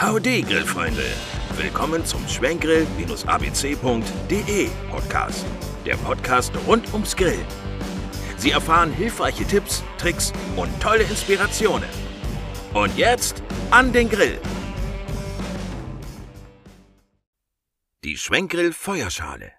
Howdy, 0.00 0.42
Grillfreunde! 0.42 1.02
Willkommen 1.56 2.06
zum 2.06 2.28
Schwenkgrill-abc.de 2.28 4.70
Podcast. 4.88 5.44
Der 5.84 5.96
Podcast 5.96 6.52
rund 6.68 6.92
ums 6.92 7.16
Grillen. 7.16 7.44
Sie 8.36 8.52
erfahren 8.52 8.92
hilfreiche 8.92 9.44
Tipps, 9.44 9.82
Tricks 9.98 10.32
und 10.54 10.70
tolle 10.80 11.02
Inspirationen. 11.02 11.88
Und 12.74 12.96
jetzt 12.96 13.42
an 13.72 13.92
den 13.92 14.08
Grill! 14.08 14.40
Die 18.04 18.16
Schwenkgrill 18.16 18.72
Feuerschale. 18.72 19.50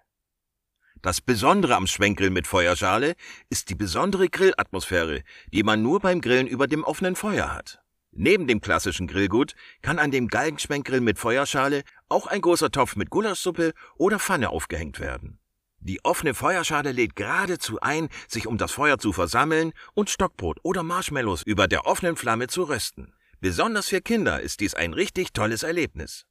Das 1.02 1.20
Besondere 1.20 1.76
am 1.76 1.86
Schwenkgrill 1.86 2.30
mit 2.30 2.46
Feuerschale 2.46 3.14
ist 3.50 3.68
die 3.68 3.74
besondere 3.74 4.30
Grillatmosphäre, 4.30 5.22
die 5.52 5.64
man 5.64 5.82
nur 5.82 6.00
beim 6.00 6.22
Grillen 6.22 6.46
über 6.46 6.66
dem 6.66 6.82
offenen 6.82 7.14
Feuer 7.14 7.52
hat. 7.52 7.82
Neben 8.22 8.46
dem 8.46 8.60
klassischen 8.60 9.06
Grillgut 9.06 9.54
kann 9.80 9.98
an 9.98 10.10
dem 10.10 10.28
Galgenschwenkgrill 10.28 11.00
mit 11.00 11.18
Feuerschale 11.18 11.84
auch 12.10 12.26
ein 12.26 12.42
großer 12.42 12.70
Topf 12.70 12.94
mit 12.94 13.08
Gulaschsuppe 13.08 13.72
oder 13.96 14.18
Pfanne 14.18 14.50
aufgehängt 14.50 15.00
werden. 15.00 15.38
Die 15.78 16.04
offene 16.04 16.34
Feuerschale 16.34 16.92
lädt 16.92 17.16
geradezu 17.16 17.80
ein, 17.80 18.10
sich 18.28 18.46
um 18.46 18.58
das 18.58 18.72
Feuer 18.72 18.98
zu 18.98 19.14
versammeln 19.14 19.72
und 19.94 20.10
Stockbrot 20.10 20.58
oder 20.62 20.82
Marshmallows 20.82 21.42
über 21.44 21.66
der 21.66 21.86
offenen 21.86 22.14
Flamme 22.16 22.48
zu 22.48 22.64
rösten. 22.64 23.14
Besonders 23.40 23.88
für 23.88 24.02
Kinder 24.02 24.38
ist 24.42 24.60
dies 24.60 24.74
ein 24.74 24.92
richtig 24.92 25.32
tolles 25.32 25.62
Erlebnis. 25.62 26.26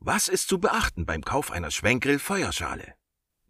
Was 0.00 0.26
ist 0.26 0.48
zu 0.48 0.58
beachten 0.58 1.06
beim 1.06 1.22
Kauf 1.22 1.52
einer 1.52 1.70
Schwenkgrill-Feuerschale? 1.70 2.94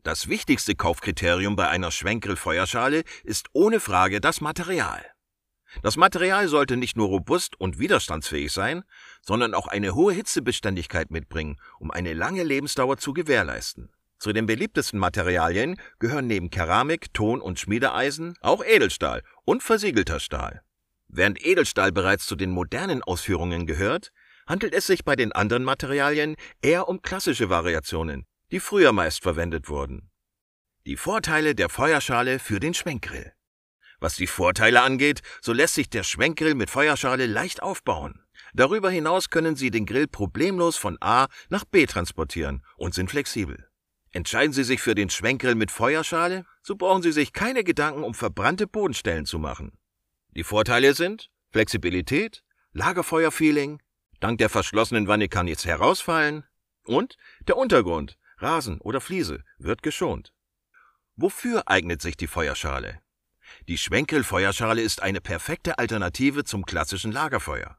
Das 0.02 0.28
wichtigste 0.28 0.74
Kaufkriterium 0.74 1.56
bei 1.56 1.70
einer 1.70 1.90
Schwenkgrill-Feuerschale 1.90 3.04
ist 3.24 3.48
ohne 3.54 3.80
Frage 3.80 4.20
das 4.20 4.42
Material. 4.42 5.06
Das 5.82 5.96
Material 5.96 6.48
sollte 6.48 6.76
nicht 6.76 6.96
nur 6.96 7.08
robust 7.08 7.60
und 7.60 7.78
widerstandsfähig 7.78 8.52
sein, 8.52 8.84
sondern 9.20 9.54
auch 9.54 9.66
eine 9.66 9.94
hohe 9.94 10.12
Hitzebeständigkeit 10.12 11.10
mitbringen, 11.10 11.56
um 11.78 11.90
eine 11.90 12.14
lange 12.14 12.42
Lebensdauer 12.42 12.96
zu 12.96 13.12
gewährleisten. 13.12 13.90
Zu 14.18 14.32
den 14.32 14.46
beliebtesten 14.46 14.98
Materialien 14.98 15.80
gehören 16.00 16.26
neben 16.26 16.50
Keramik, 16.50 17.14
Ton 17.14 17.40
und 17.40 17.60
Schmiedeeisen 17.60 18.34
auch 18.40 18.64
Edelstahl 18.64 19.22
und 19.44 19.62
versiegelter 19.62 20.18
Stahl. 20.18 20.62
Während 21.06 21.44
Edelstahl 21.44 21.92
bereits 21.92 22.26
zu 22.26 22.34
den 22.34 22.50
modernen 22.50 23.02
Ausführungen 23.02 23.66
gehört, 23.66 24.12
handelt 24.46 24.74
es 24.74 24.86
sich 24.86 25.04
bei 25.04 25.14
den 25.14 25.32
anderen 25.32 25.62
Materialien 25.62 26.36
eher 26.62 26.88
um 26.88 27.00
klassische 27.02 27.48
Variationen, 27.48 28.26
die 28.50 28.60
früher 28.60 28.92
meist 28.92 29.22
verwendet 29.22 29.68
wurden. 29.68 30.10
Die 30.86 30.96
Vorteile 30.96 31.54
der 31.54 31.68
Feuerschale 31.68 32.38
für 32.38 32.58
den 32.58 32.74
Schwenkgrill. 32.74 33.32
Was 34.00 34.16
die 34.16 34.26
Vorteile 34.26 34.82
angeht, 34.82 35.22
so 35.40 35.52
lässt 35.52 35.74
sich 35.74 35.90
der 35.90 36.04
Schwenkgrill 36.04 36.54
mit 36.54 36.70
Feuerschale 36.70 37.26
leicht 37.26 37.62
aufbauen. 37.62 38.22
Darüber 38.54 38.90
hinaus 38.90 39.30
können 39.30 39.56
Sie 39.56 39.70
den 39.70 39.86
Grill 39.86 40.06
problemlos 40.06 40.76
von 40.76 40.96
A 41.00 41.26
nach 41.48 41.64
B 41.64 41.86
transportieren 41.86 42.64
und 42.76 42.94
sind 42.94 43.10
flexibel. 43.10 43.68
Entscheiden 44.12 44.52
Sie 44.52 44.64
sich 44.64 44.80
für 44.80 44.94
den 44.94 45.10
Schwenkgrill 45.10 45.54
mit 45.54 45.70
Feuerschale, 45.70 46.46
so 46.62 46.76
brauchen 46.76 47.02
Sie 47.02 47.12
sich 47.12 47.32
keine 47.32 47.64
Gedanken 47.64 48.04
um 48.04 48.14
verbrannte 48.14 48.66
Bodenstellen 48.66 49.26
zu 49.26 49.38
machen. 49.38 49.72
Die 50.30 50.44
Vorteile 50.44 50.94
sind 50.94 51.30
Flexibilität, 51.50 52.42
Lagerfeuerfeeling, 52.72 53.82
dank 54.20 54.38
der 54.38 54.48
verschlossenen 54.48 55.08
Wanne 55.08 55.28
kann 55.28 55.46
nichts 55.46 55.66
herausfallen 55.66 56.44
und 56.84 57.16
der 57.46 57.56
Untergrund, 57.56 58.16
Rasen 58.38 58.80
oder 58.80 59.00
Fliese 59.00 59.44
wird 59.58 59.82
geschont. 59.82 60.32
Wofür 61.16 61.64
eignet 61.66 62.00
sich 62.00 62.16
die 62.16 62.28
Feuerschale? 62.28 63.00
Die 63.68 63.78
Schwenkel-Feuerschale 63.78 64.82
ist 64.82 65.02
eine 65.02 65.20
perfekte 65.20 65.78
Alternative 65.78 66.44
zum 66.44 66.64
klassischen 66.64 67.12
Lagerfeuer. 67.12 67.78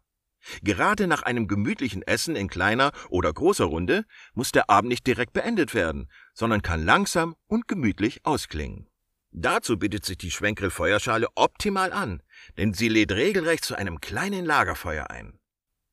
Gerade 0.64 1.08
nach 1.08 1.24
einem 1.24 1.48
gemütlichen 1.48 2.02
Essen 2.02 2.36
in 2.36 2.48
kleiner 2.48 2.92
oder 3.10 3.32
großer 3.32 3.66
Runde 3.66 4.06
muss 4.34 4.52
der 4.52 4.70
Abend 4.70 4.90
nicht 4.90 5.06
direkt 5.06 5.34
beendet 5.34 5.74
werden, 5.74 6.10
sondern 6.34 6.62
kann 6.62 6.84
langsam 6.86 7.36
und 7.48 7.68
gemütlich 7.68 8.26
ausklingen. 8.26 8.88
Dazu 9.32 9.78
bietet 9.78 10.06
sich 10.06 10.18
die 10.18 10.32
Schwenkel-Feuerschale 10.32 11.28
optimal 11.36 11.92
an, 11.94 12.24
denn 12.58 12.74
sie 12.74 12.90
lädt 12.90 13.12
regelrecht 13.12 13.64
zu 13.64 13.76
einem 13.76 14.02
kleinen 14.02 14.46
Lagerfeuer 14.46 15.12
ein. 15.12 15.40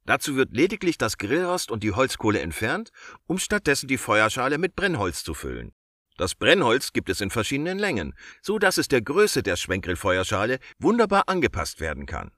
Dazu 0.05 0.37
wird 0.37 0.55
lediglich 0.55 0.99
das 0.99 1.19
Grillrost 1.19 1.71
und 1.71 1.83
die 1.83 1.93
Holzkohle 1.93 2.41
entfernt, 2.41 2.93
um 3.27 3.39
stattdessen 3.39 3.89
die 3.89 3.99
Feuerschale 3.99 4.57
mit 4.57 4.77
Brennholz 4.77 5.25
zu 5.25 5.35
füllen. 5.35 5.75
Das 6.17 6.35
Brennholz 6.35 6.93
gibt 6.93 7.11
es 7.11 7.21
in 7.21 7.31
verschiedenen 7.31 7.79
Längen, 7.79 8.15
so 8.41 8.59
dass 8.59 8.79
es 8.79 8.89
der 8.89 9.03
Größe 9.03 9.43
der 9.43 9.57
Schwenkgrillfeuerschale 9.57 10.59
wunderbar 10.79 11.29
angepasst 11.29 11.81
werden 11.81 12.07
kann. 12.07 12.33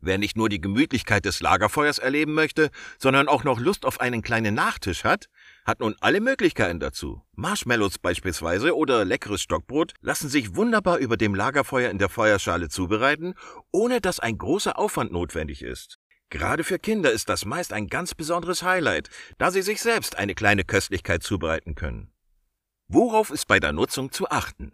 Wer 0.00 0.18
nicht 0.18 0.36
nur 0.36 0.48
die 0.48 0.60
Gemütlichkeit 0.60 1.24
des 1.24 1.40
Lagerfeuers 1.40 1.98
erleben 1.98 2.34
möchte, 2.34 2.70
sondern 2.98 3.28
auch 3.28 3.44
noch 3.44 3.58
Lust 3.58 3.84
auf 3.86 4.00
einen 4.00 4.22
kleinen 4.22 4.54
Nachtisch 4.54 5.04
hat, 5.04 5.26
hat 5.64 5.80
nun 5.80 5.96
alle 6.00 6.20
Möglichkeiten 6.20 6.78
dazu. 6.78 7.22
Marshmallows 7.32 7.98
beispielsweise 7.98 8.76
oder 8.76 9.04
leckeres 9.04 9.42
Stockbrot 9.42 9.94
lassen 10.02 10.28
sich 10.28 10.54
wunderbar 10.54 10.98
über 10.98 11.16
dem 11.16 11.34
Lagerfeuer 11.34 11.90
in 11.90 11.98
der 11.98 12.10
Feuerschale 12.10 12.68
zubereiten, 12.68 13.34
ohne 13.72 14.00
dass 14.00 14.20
ein 14.20 14.38
großer 14.38 14.78
Aufwand 14.78 15.12
notwendig 15.12 15.62
ist. 15.62 15.98
Gerade 16.28 16.62
für 16.62 16.78
Kinder 16.78 17.10
ist 17.10 17.28
das 17.28 17.44
meist 17.44 17.72
ein 17.72 17.86
ganz 17.86 18.14
besonderes 18.14 18.62
Highlight, 18.62 19.08
da 19.38 19.50
sie 19.50 19.62
sich 19.62 19.80
selbst 19.80 20.16
eine 20.16 20.34
kleine 20.34 20.64
Köstlichkeit 20.64 21.22
zubereiten 21.22 21.74
können. 21.74 22.12
Worauf 22.88 23.30
ist 23.30 23.46
bei 23.48 23.58
der 23.58 23.72
Nutzung 23.72 24.12
zu 24.12 24.30
achten? 24.30 24.72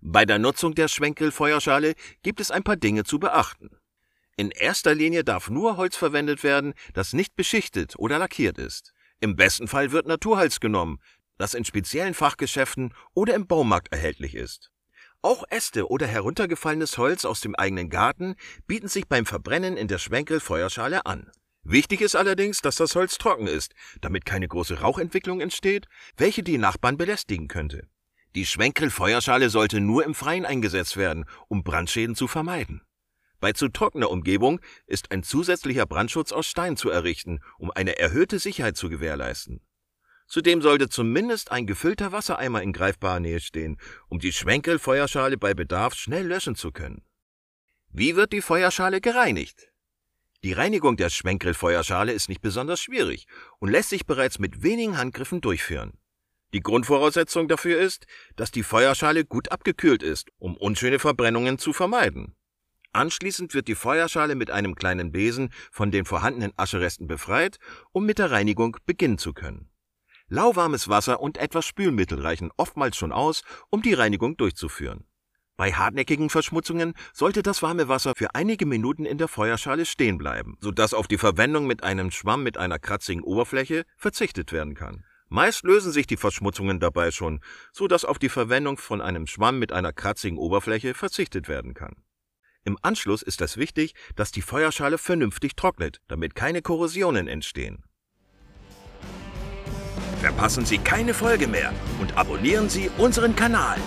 Bei 0.00 0.24
der 0.24 0.38
Nutzung 0.38 0.74
der 0.74 0.86
Schwenkelfeuerschale 0.86 1.94
gibt 2.22 2.38
es 2.38 2.52
ein 2.52 2.62
paar 2.62 2.76
Dinge 2.76 3.04
zu 3.04 3.18
beachten. 3.18 3.70
In 4.36 4.50
erster 4.50 4.94
Linie 4.94 5.24
darf 5.24 5.50
nur 5.50 5.76
Holz 5.76 5.96
verwendet 5.96 6.44
werden, 6.44 6.74
das 6.92 7.12
nicht 7.12 7.34
beschichtet 7.34 7.94
oder 7.98 8.18
lackiert 8.18 8.58
ist. 8.58 8.92
Im 9.20 9.34
besten 9.34 9.66
Fall 9.66 9.90
wird 9.90 10.06
Naturholz 10.06 10.60
genommen, 10.60 11.00
das 11.36 11.54
in 11.54 11.64
speziellen 11.64 12.14
Fachgeschäften 12.14 12.94
oder 13.14 13.34
im 13.34 13.46
Baumarkt 13.46 13.92
erhältlich 13.92 14.34
ist. 14.34 14.70
Auch 15.22 15.44
Äste 15.50 15.88
oder 15.88 16.06
heruntergefallenes 16.06 16.98
Holz 16.98 17.24
aus 17.24 17.40
dem 17.40 17.54
eigenen 17.54 17.90
Garten 17.90 18.36
bieten 18.66 18.88
sich 18.88 19.08
beim 19.08 19.26
Verbrennen 19.26 19.76
in 19.76 19.88
der 19.88 19.98
Schwenkelfeuerschale 19.98 21.06
an. 21.06 21.32
Wichtig 21.64 22.02
ist 22.02 22.14
allerdings, 22.14 22.60
dass 22.60 22.76
das 22.76 22.94
Holz 22.94 23.16
trocken 23.16 23.46
ist, 23.46 23.74
damit 24.02 24.26
keine 24.26 24.46
große 24.46 24.80
Rauchentwicklung 24.80 25.40
entsteht, 25.40 25.86
welche 26.16 26.42
die 26.42 26.58
Nachbarn 26.58 26.98
belästigen 26.98 27.48
könnte. 27.48 27.88
Die 28.34 28.44
Schwenkel-Feuerschale 28.44 29.48
sollte 29.48 29.80
nur 29.80 30.04
im 30.04 30.14
Freien 30.14 30.44
eingesetzt 30.44 30.96
werden, 30.96 31.24
um 31.48 31.64
Brandschäden 31.64 32.16
zu 32.16 32.28
vermeiden. 32.28 32.82
Bei 33.40 33.52
zu 33.52 33.68
trockener 33.68 34.10
Umgebung 34.10 34.60
ist 34.86 35.10
ein 35.10 35.22
zusätzlicher 35.22 35.86
Brandschutz 35.86 36.32
aus 36.32 36.46
Stein 36.46 36.76
zu 36.76 36.90
errichten, 36.90 37.40
um 37.58 37.70
eine 37.70 37.98
erhöhte 37.98 38.38
Sicherheit 38.38 38.76
zu 38.76 38.88
gewährleisten. 38.88 39.60
Zudem 40.26 40.62
sollte 40.62 40.88
zumindest 40.88 41.50
ein 41.50 41.66
gefüllter 41.66 42.12
Wassereimer 42.12 42.62
in 42.62 42.72
greifbarer 42.72 43.20
Nähe 43.20 43.40
stehen, 43.40 43.78
um 44.08 44.18
die 44.18 44.32
Schwenkel-Feuerschale 44.32 45.36
bei 45.38 45.54
Bedarf 45.54 45.94
schnell 45.94 46.26
löschen 46.26 46.56
zu 46.56 46.72
können. 46.72 47.04
Wie 47.90 48.16
wird 48.16 48.32
die 48.32 48.42
Feuerschale 48.42 49.00
gereinigt? 49.00 49.73
Die 50.44 50.52
Reinigung 50.52 50.98
der 50.98 51.08
Schwenkgrillfeuerschale 51.08 52.12
ist 52.12 52.28
nicht 52.28 52.42
besonders 52.42 52.78
schwierig 52.78 53.26
und 53.60 53.70
lässt 53.70 53.88
sich 53.88 54.04
bereits 54.04 54.38
mit 54.38 54.62
wenigen 54.62 54.98
Handgriffen 54.98 55.40
durchführen. 55.40 55.94
Die 56.52 56.60
Grundvoraussetzung 56.60 57.48
dafür 57.48 57.80
ist, 57.80 58.04
dass 58.36 58.50
die 58.50 58.62
Feuerschale 58.62 59.24
gut 59.24 59.50
abgekühlt 59.50 60.02
ist, 60.02 60.28
um 60.36 60.54
unschöne 60.58 60.98
Verbrennungen 60.98 61.56
zu 61.56 61.72
vermeiden. 61.72 62.36
Anschließend 62.92 63.54
wird 63.54 63.68
die 63.68 63.74
Feuerschale 63.74 64.34
mit 64.34 64.50
einem 64.50 64.74
kleinen 64.74 65.12
Besen 65.12 65.50
von 65.72 65.90
den 65.90 66.04
vorhandenen 66.04 66.52
Ascheresten 66.58 67.06
befreit, 67.06 67.56
um 67.92 68.04
mit 68.04 68.18
der 68.18 68.30
Reinigung 68.30 68.76
beginnen 68.84 69.16
zu 69.16 69.32
können. 69.32 69.70
Lauwarmes 70.28 70.90
Wasser 70.90 71.20
und 71.20 71.38
etwas 71.38 71.64
Spülmittel 71.64 72.20
reichen 72.20 72.50
oftmals 72.58 72.98
schon 72.98 73.12
aus, 73.12 73.44
um 73.70 73.80
die 73.80 73.94
Reinigung 73.94 74.36
durchzuführen. 74.36 75.06
Bei 75.56 75.72
hartnäckigen 75.72 76.30
Verschmutzungen 76.30 76.94
sollte 77.12 77.42
das 77.42 77.62
warme 77.62 77.86
Wasser 77.86 78.14
für 78.16 78.34
einige 78.34 78.66
Minuten 78.66 79.04
in 79.04 79.18
der 79.18 79.28
Feuerschale 79.28 79.86
stehen 79.86 80.18
bleiben, 80.18 80.56
sodass 80.60 80.94
auf 80.94 81.06
die 81.06 81.18
Verwendung 81.18 81.68
mit 81.68 81.84
einem 81.84 82.10
Schwamm 82.10 82.42
mit 82.42 82.58
einer 82.58 82.80
kratzigen 82.80 83.22
Oberfläche 83.22 83.84
verzichtet 83.96 84.52
werden 84.52 84.74
kann. 84.74 85.04
Meist 85.28 85.62
lösen 85.62 85.92
sich 85.92 86.08
die 86.08 86.16
Verschmutzungen 86.16 86.80
dabei 86.80 87.12
schon, 87.12 87.40
sodass 87.72 88.04
auf 88.04 88.18
die 88.18 88.28
Verwendung 88.28 88.78
von 88.78 89.00
einem 89.00 89.28
Schwamm 89.28 89.60
mit 89.60 89.72
einer 89.72 89.92
kratzigen 89.92 90.38
Oberfläche 90.38 90.92
verzichtet 90.92 91.48
werden 91.48 91.72
kann. 91.72 92.02
Im 92.64 92.76
Anschluss 92.82 93.22
ist 93.22 93.40
es 93.40 93.56
wichtig, 93.56 93.94
dass 94.16 94.32
die 94.32 94.42
Feuerschale 94.42 94.98
vernünftig 94.98 95.54
trocknet, 95.54 96.00
damit 96.08 96.34
keine 96.34 96.62
Korrosionen 96.62 97.28
entstehen. 97.28 97.84
Verpassen 100.20 100.64
Sie 100.64 100.78
keine 100.78 101.14
Folge 101.14 101.46
mehr 101.46 101.72
und 102.00 102.16
abonnieren 102.16 102.68
Sie 102.68 102.90
unseren 102.96 103.36
Kanal. 103.36 103.78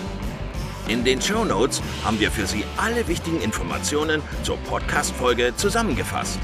In 0.88 1.04
den 1.04 1.20
Show 1.20 1.44
Notes 1.44 1.82
haben 2.02 2.18
wir 2.18 2.30
für 2.30 2.46
Sie 2.46 2.64
alle 2.78 3.06
wichtigen 3.08 3.42
Informationen 3.42 4.22
zur 4.42 4.56
Podcast-Folge 4.56 5.52
zusammengefasst. 5.54 6.38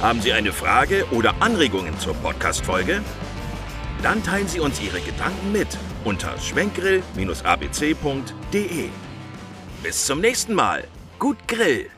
Haben 0.00 0.22
Sie 0.22 0.32
eine 0.32 0.50
Frage 0.50 1.04
oder 1.10 1.34
Anregungen 1.40 1.98
zur 1.98 2.14
Podcast-Folge? 2.14 3.02
Dann 4.02 4.22
teilen 4.22 4.48
Sie 4.48 4.60
uns 4.60 4.80
Ihre 4.80 5.00
Gedanken 5.00 5.52
mit 5.52 5.68
unter 6.04 6.38
schwenkgrill-abc.de. 6.38 8.88
Bis 9.82 10.06
zum 10.06 10.22
nächsten 10.22 10.54
Mal. 10.54 10.84
Gut 11.18 11.36
Grill! 11.46 11.90